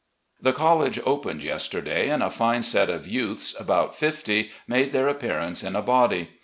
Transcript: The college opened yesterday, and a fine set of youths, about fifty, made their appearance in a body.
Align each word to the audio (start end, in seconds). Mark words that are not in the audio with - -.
The 0.41 0.51
college 0.51 0.99
opened 1.05 1.43
yesterday, 1.43 2.09
and 2.09 2.23
a 2.23 2.31
fine 2.31 2.63
set 2.63 2.89
of 2.89 3.05
youths, 3.07 3.55
about 3.59 3.95
fifty, 3.95 4.49
made 4.67 4.93
their 4.93 5.07
appearance 5.07 5.61
in 5.63 5.75
a 5.75 5.83
body. 5.83 6.31